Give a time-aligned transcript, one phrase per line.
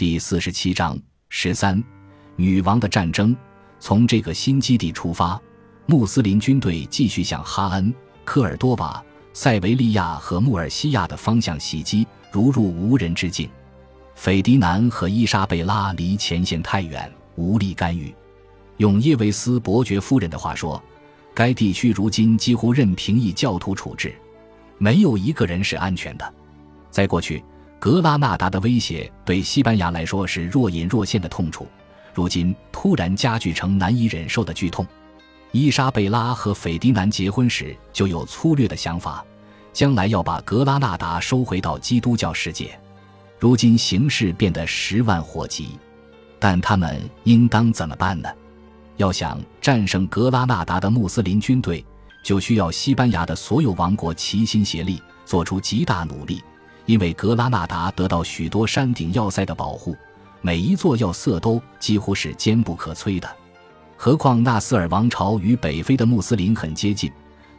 [0.00, 0.98] 第四十七章
[1.28, 1.84] 十三，
[2.34, 3.36] 女王的战争。
[3.78, 5.38] 从这个新基地出发，
[5.84, 13.46] 穆斯林军队继续向哈恩、科尔多瓦、塞维利亚和穆尔西亚的方向袭击，如入无人之境。
[14.14, 18.10] 斐迪南和伊莎贝拉离前线太远，无力干预。
[18.78, 20.82] 用叶维斯伯爵夫人的话说，
[21.34, 24.14] 该地区如今几乎任凭异教徒处置，
[24.78, 26.34] 没有一个人是安全的。
[26.90, 27.44] 在过去，
[27.80, 31.66] 格拉纳达的威胁对西班牙来说是若隐若现的痛楚，
[32.12, 34.86] 如今突然加剧成难以忍受的剧痛。
[35.50, 39.24] 伊莎贝拉和斐迪南结婚时就有粗略的想法，
[39.72, 42.78] 将来要把格拉纳达收回到基督教世界。
[43.38, 45.78] 如今形势变得十万火急，
[46.38, 48.28] 但他们应当怎么办呢？
[48.98, 51.82] 要想战胜格拉纳达的穆斯林军队，
[52.22, 56.42] 就需要西班牙的所有王国齐心协力，做出极大努力。
[56.90, 59.96] 因为格拉纳达得到许多山顶要塞的保护，
[60.40, 63.30] 每一座要塞都几乎是坚不可摧的。
[63.96, 67.08] 何况纳斯尔王朝与北非的穆斯林很接近，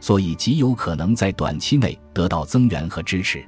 [0.00, 3.42] 所以极有可能在短期内得到增援和支持。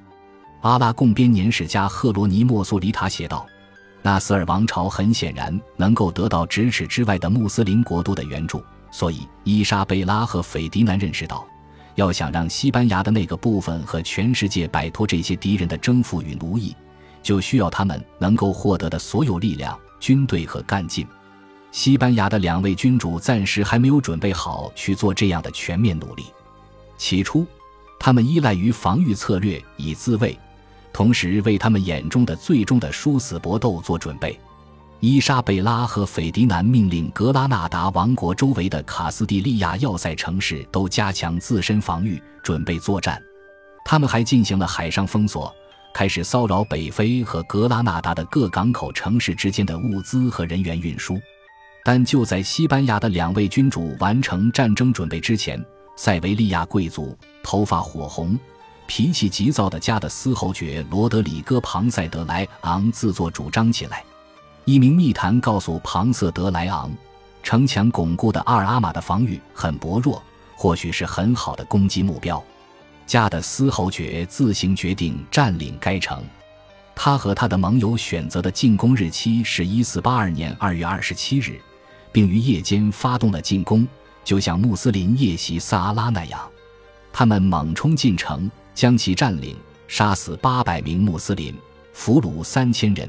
[0.63, 3.47] 阿拉贡编年史家赫罗尼莫苏里塔写道
[4.01, 11.47] ：“纳斯尔王朝很显然能够得到咫尺之外的穆斯林国度的援助，所以伊莎贝拉和斐迪南认识到。”
[11.95, 16.75] 要想让西班牙的那个部分和全世界摆脱这些敌人的征服与奴役，
[17.23, 21.07] 就需要他们能够获得的所有力量、军队和干劲。
[21.71, 26.25] 西班牙的两位君主暂时还没有准备好去做这样的全面努力。
[26.97, 27.47] 起初，
[27.99, 30.39] 他们依赖于防御策略以自卫，
[30.93, 34.39] 同时为他们眼中的最终的殊死搏斗做准备。
[35.01, 43.21] 伊莎贝拉和斐迪南命令格拉纳达王国周围的卡斯蒂利亚要塞城市都加强自身防御，准备作战。
[43.85, 45.55] 他们还进行了海上封锁，
[45.93, 51.21] 开始骚扰北非和格拉纳达的各港口城市之间的物资和人员运输。
[51.85, 55.63] 但就在西班牙的两位君主完成战争准备之前，
[55.97, 58.39] 塞维利亚贵族、头发火红、
[58.87, 64.03] 脾气急躁的加的斯侯爵罗德里戈·庞塞德莱昂自作主张起来。
[64.65, 66.91] 一名密谈告诉庞瑟德莱昂，
[67.43, 70.23] 城墙巩固的阿尔阿玛的防御很薄弱，
[70.57, 72.43] 或许是很好的攻击目标。
[73.07, 76.25] 加的斯侯爵自行决定占领该城，
[76.95, 81.61] 他和他的盟友选择的进攻日期是一四八二年二月二十七日，
[82.11, 83.87] 并于夜间发动了进攻，
[84.25, 86.41] 就像穆斯林夜袭萨阿拉那样。
[87.13, 89.55] 他们猛冲进城，将其占领，
[89.87, 91.55] 杀死八百名穆斯林，
[91.93, 93.07] 俘虏三千人。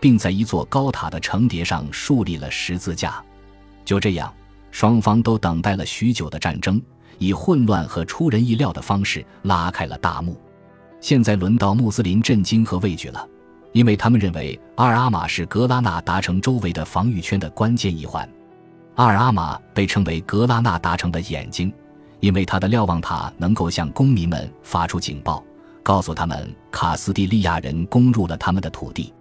[0.00, 3.22] 并在一座高塔的城叠上树立了十字架。
[3.84, 4.32] 就这样，
[4.70, 6.80] 双方都等待了许久的战争，
[7.18, 10.40] 以混乱和出人意料的方式拉开了大幕。
[11.00, 13.26] 现在轮到穆斯林震惊和畏惧了，
[13.72, 18.28] 因为他们认为阿尔阿玛是格拉纳达城周围的防御圈的关键一环。
[18.96, 21.72] 阿尔阿玛被称为格拉纳达城的眼睛，
[22.20, 25.42] 因为它的瞭望塔能够向公民们发出警报，
[25.82, 29.12] 告诉他们卡斯蒂利亚人攻入了他们的土地。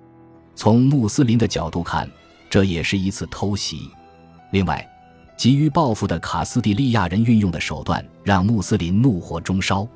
[0.60, 2.06] 从穆斯林的角度看，
[2.50, 3.90] 这也是一次偷袭。
[4.52, 4.86] 另外，
[5.38, 9.88] 急于报复的卡斯蒂利亚人运用的手段让穆斯林怒火中烧。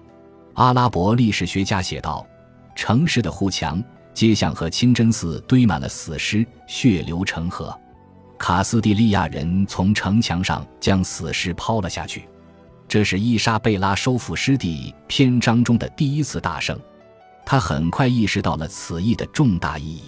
[0.53, 2.25] 阿拉伯历史学家写道
[2.77, 7.77] ：“城市的护墙、街巷和清真寺堆满了死尸，血流成河。
[8.39, 12.23] 卡斯蒂利亚人从城墙上将死尸抛了下去。
[12.87, 16.79] 这是伊莎贝拉收复失地篇章中的第一次大胜。
[17.45, 20.03] 他很快意识到了此役的重大意义。”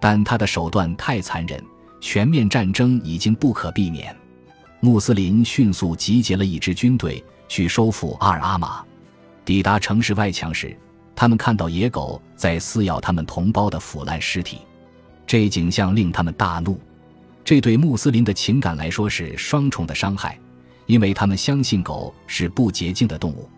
[0.00, 1.62] 但他的手段太残忍，
[2.00, 4.14] 全面战争已经不可避免。
[4.80, 8.84] 穆斯林迅速集结了一支军队去收复阿尔阿玛。
[9.44, 10.76] 抵达城市外墙时，
[11.14, 14.58] 他们看到野狗在撕咬他们同胞的腐烂尸体，
[15.26, 16.78] 这景象令他们大怒。
[17.44, 20.38] 这对穆斯林的情感来说是双重的伤害，
[20.86, 23.48] 因为他们相信狗是不洁净的动物。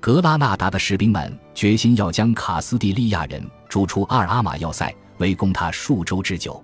[0.00, 4.94] 格拉纳达的士兵们决心要将卡斯蒂利亚人逐出阿尔阿玛要塞。
[5.18, 6.62] 围攻他数周之久，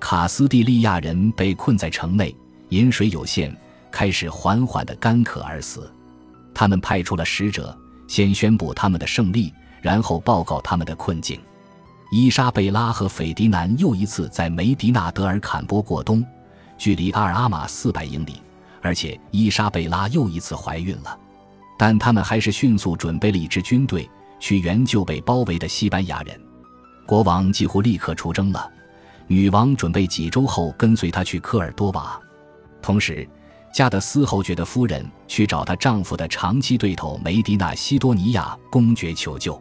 [0.00, 2.34] 卡斯蒂利亚人被困在城内，
[2.70, 3.54] 饮水有限，
[3.90, 5.90] 开始缓缓的干渴而死。
[6.54, 7.76] 他们派出了使者，
[8.06, 11.40] 先宣布他们的胜利，然后报告他们的困境。
[12.10, 16.24] 伊莎贝拉和斐迪南又一次在梅迪纳德尔坎波过冬，
[16.78, 18.40] 距离阿尔阿玛四百英里，
[18.82, 21.18] 而且伊莎贝拉又一次怀孕了。
[21.76, 24.08] 但他们还是迅速准备了一支军队
[24.38, 26.40] 去援救被包围的西班牙人。
[27.06, 28.70] 国王几乎立刻出征了，
[29.26, 32.18] 女王准备几周后跟随他去科尔多瓦。
[32.80, 33.28] 同时，
[33.72, 39.60] 加德斯侯爵的夫人去找她丈夫的长期对头梅迪纳西多尼亚公爵求救。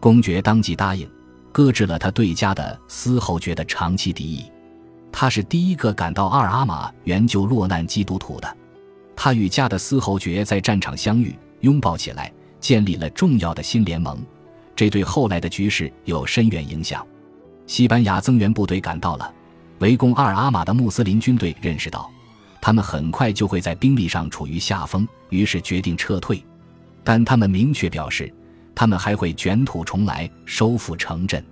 [0.00, 1.08] 公爵当即答应，
[1.50, 4.44] 搁置了他对家的斯侯爵的长期敌意。
[5.10, 8.56] 他是第一个赶到阿尔阿玛援救落难基督徒的。
[9.16, 14.16] 他与加的斯侯爵在战场相遇，拥抱起来，建立了重要的新联盟。
[14.78, 17.04] 这对后来的局势有深远影响。
[17.66, 19.34] 西班牙增援部队赶到了，
[19.80, 22.08] 围攻阿尔阿玛的穆斯林军队认识到，
[22.60, 26.40] 他们很快就会在兵力上处于下风，于是决定撤退。
[27.02, 28.32] 但他们明确表示，
[28.72, 31.44] 他们还会卷土重来，收复城镇。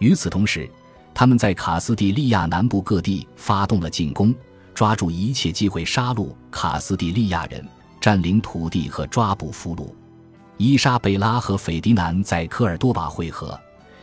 [0.00, 0.68] 与此同时，
[1.14, 4.34] 他们在卡斯蒂利亚南部各地发动了进攻。
[4.74, 7.64] 抓住一切机会杀戮卡斯蒂利亚人，
[8.00, 9.88] 占领土地和抓捕俘虏。
[10.58, 13.58] 伊莎贝拉和斐迪南在科尔多瓦会合，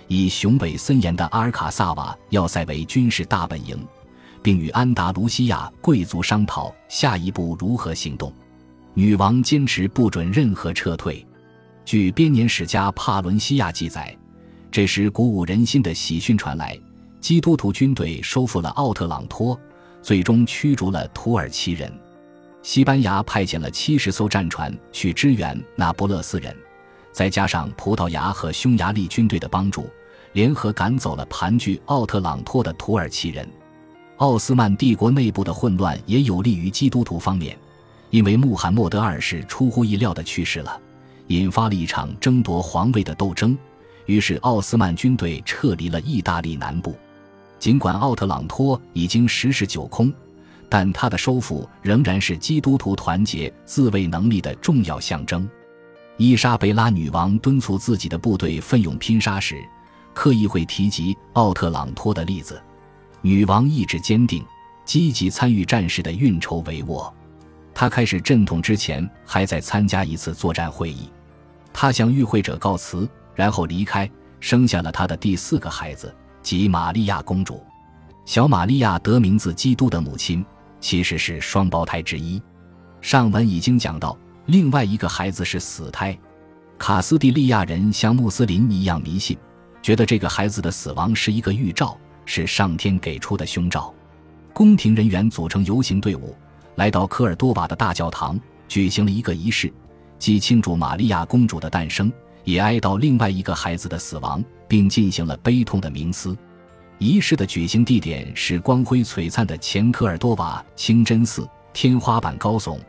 [0.08, 3.78] 以雄伟森严的阿尔卡萨瓦要塞为军事大本营，
[4.42, 8.32] 并与安达卢西亚贵族商讨下一步如何行动。
[8.94, 11.26] 女王坚持不准任何撤退。
[11.84, 14.16] 据编年史家帕伦西亚记载，
[14.72, 16.80] 这时鼓舞人心的喜讯传来：
[17.20, 19.60] 基督徒军队收复了奥特朗托。
[20.04, 21.90] 最终驱逐了土耳其人，
[22.64, 26.56] 西班牙派遣了七十艘战船去支援那不勒斯人，
[27.12, 29.90] 再加上葡萄牙和匈牙利军队的帮助，
[30.32, 33.46] 联合赶走了盘踞奥特朗托的土耳其人。
[34.18, 37.58] 奥斯曼帝国内部的混乱也有利于基督徒方面，
[38.10, 40.80] 因为穆罕默德二世出乎意料的去世了，
[41.28, 43.58] 引发了一场争夺皇位的斗争。
[44.06, 46.96] 于是奥斯曼军队撤离了意大利南部。
[47.60, 50.14] 尽管奥特朗托已经十室九空，
[50.74, 55.48] 但他的收复仍然是基督徒团结自卫能力的重要象征。
[56.18, 59.64] 伊莎贝拉女王敦促自己的部队奋勇拼杀时，
[60.16, 62.60] 刻意会提及奥特朗托的例子。
[63.22, 64.44] 女王意志坚定，
[64.84, 67.08] 积极参与战事的运筹帷幄。
[67.72, 71.08] 她开始阵痛之前，还在参加一次作战会议。
[71.72, 74.10] 她向与会者告辞，然后离开，
[74.40, 76.12] 生下了她的第四个孩子。
[76.42, 77.62] 即玛利亚公主，
[78.26, 80.44] 小玛利亚得名字基督的母亲，
[80.84, 82.40] 其实是双胞胎之一。
[83.00, 86.16] 上文已经讲到，另外一个孩子是死胎。
[86.78, 89.38] 卡斯蒂利亚人像穆斯林一样迷信，
[89.82, 93.96] 觉得这个孩子的死亡是一个预兆，是上天给出的凶兆。
[94.54, 96.36] 宫廷人员组成游行队伍，
[96.76, 98.38] 来到科尔多瓦的大教堂，
[98.68, 99.74] 举行了一个仪式，
[100.20, 102.12] 既庆祝玛利亚公主的诞生。
[102.44, 106.38] 也哀悼另外一个孩子的死亡，并进行了悲痛的冥思。
[107.00, 112.80] 仪式的举行地点是光辉璀璨的前科尔多瓦清真寺，天花板高耸，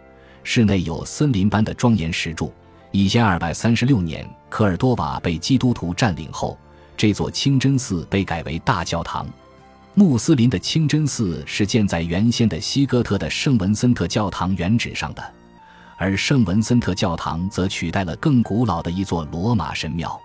[0.42, 2.52] 室内有森林般的庄严石柱。
[2.92, 6.56] 一千二百三十六年，科尔多瓦被基督徒占领后，
[6.96, 9.26] 这座清真寺被改为大教堂。
[9.94, 15.34] 穆斯林的清真寺是建在原先的西哥特的圣文森特教堂原址上的。
[15.96, 20.20] 而圣文森特教堂则取代了更古老的一座罗马神庙。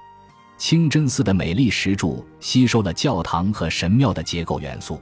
[0.59, 5.01] 清真寺的美丽石柱吸收了教堂和神庙的结构元素。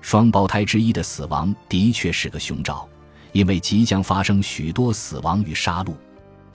[0.00, 2.86] 双胞胎之一的死亡的确是个凶兆，
[3.32, 5.94] 因为即将发生许多死亡与杀戮。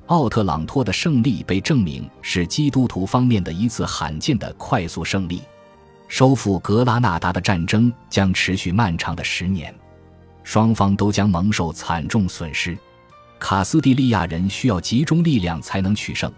[0.07, 5.41] 奥特朗托的胜利被证明是基督徒方面的一次罕见的快速胜利。
[6.09, 9.73] 收复格拉纳达的战争将持续漫长的十年，
[10.43, 12.77] 双方都将蒙受惨重损失。
[13.39, 16.31] 卡斯蒂利亚人需要集中力量才能取胜，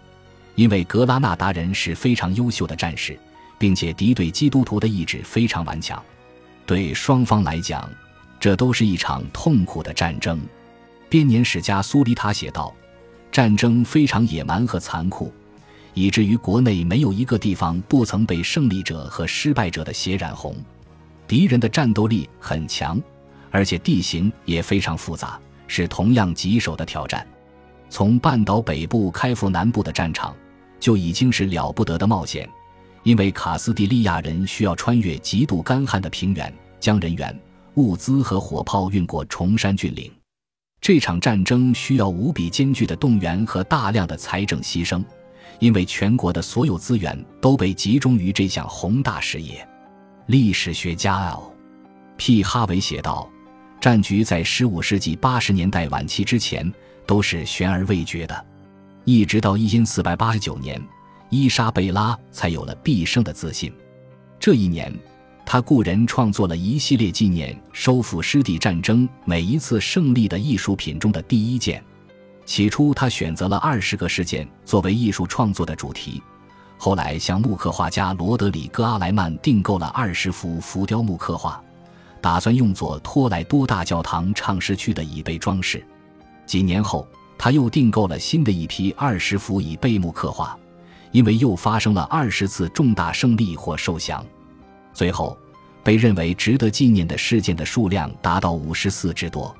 [0.56, 3.16] 因为格拉纳达人是非常优秀的战士，
[3.58, 6.02] 并且敌对基督徒的意志非常顽强。
[6.66, 7.88] 对双方来讲，
[8.40, 10.40] 这都是一场痛苦的战争。
[11.08, 12.74] 编年史家苏里塔写道
[13.30, 15.32] ：“战争非常野蛮和残酷，
[15.94, 20.56] 以至于国内没有一个地方不曾被胜利者和失败者的血染红。
[21.28, 23.00] 敌人的战斗力很强，
[23.50, 27.26] 而且地形也非常复杂。”是同样棘手的挑战。
[27.90, 30.32] 从半岛北部开赴南部的战场，
[30.86, 32.48] 就已经是了不得的冒险，
[33.02, 37.36] 因为卡斯蒂利亚人需要穿越极度干旱的平原，将人员、
[37.74, 40.08] 物资和火炮运过崇山峻岭。
[40.80, 45.04] 这场战争需要无比艰巨的动员和大量的财政牺牲，
[45.58, 49.66] 因为全国的所有资源都被集中于这项宏大事业。
[50.26, 52.44] 历史学家 L.P.
[52.44, 53.28] 哈维写道。
[53.80, 56.72] 战局在15世纪80年代晚期之前
[57.08, 58.46] 都是悬而未决的，
[59.06, 60.84] 一直到1489年，
[61.30, 63.72] 伊莎贝拉才有了必胜的自信。
[64.40, 64.92] 这一年，
[65.46, 71.80] 他雇人创作了一系列纪念收复失地战争每一次胜利的艺术品中的第一件。
[72.44, 76.20] 起初，他选择了二十个事件作为艺术创作的主题，
[76.76, 81.62] 后来向木刻画家罗德里戈·阿莱曼订购了二十幅浮雕木刻画。
[82.20, 85.86] 打算用作托莱多大教堂唱诗区的椅背装饰。
[86.44, 87.06] 几年后，
[87.38, 90.58] 他又订购了新的一批二十幅以背木刻画，
[91.12, 94.24] 因为又发生了二十次重大胜利或受降。
[94.92, 95.36] 最后，
[95.84, 99.54] 被认为值得纪念的事件的数量达到五十四之多。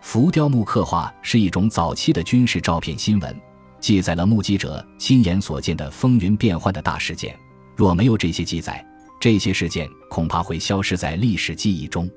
[0.00, 3.40] 浮雕木刻画是一种早期的军事照片新闻，
[3.78, 7.38] 记载了目击者亲眼所见的风云变幻的大事件。
[7.76, 8.84] 若没有这些记载，
[9.20, 12.10] 这些事件恐怕会消失在历史记忆中。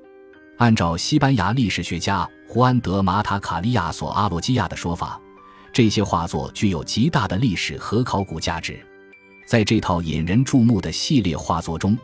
[0.58, 5.20] 按照西班牙历史学家胡安·德·马塔卡利亚索·阿洛基亚的说法，
[5.74, 8.80] 这些画作具有极大的历史和考古价值。
[9.46, 11.98] 在这套引人注目的系列画作中，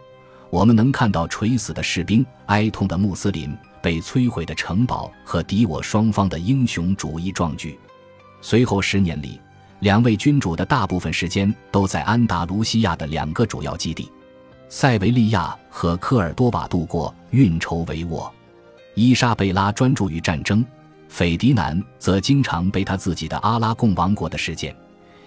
[0.50, 7.80] 我们能看到垂死的士兵、哀痛的穆斯林、被摧毁的城堡和敌我双方的英雄主义壮举。
[8.42, 9.40] 随后十年里，
[9.80, 14.12] 两位君主的大部分时间都在安达卢西亚的两个主要基地——
[14.68, 18.30] 塞维利亚和科尔多瓦度过运筹帷幄。
[18.94, 20.66] 伊莎贝拉专注于战争，
[21.08, 24.76] 斐迪南则经常被他自己的阿拉贡王国的事件，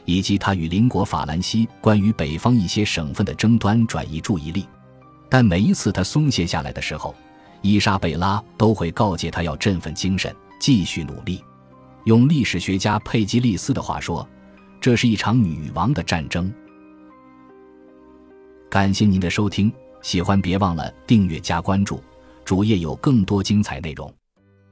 [0.05, 4.67] 以及他与邻国法兰西关于北方一些省份的争端转移注意力。
[5.31, 7.15] 但每一次他松懈下来的时候，
[7.63, 11.43] 伊莎贝拉都会告诫他要振奋精神，继续努力。
[12.05, 14.29] 用历史学家佩吉利斯的话说，
[14.79, 16.53] 这是一场女王的战争。
[18.69, 22.03] 感谢您的收听，喜欢别忘了订阅加关注。
[22.45, 24.13] 主页有更多精彩内容。